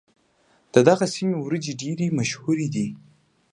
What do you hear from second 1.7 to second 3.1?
ډېرې مشهورې دي.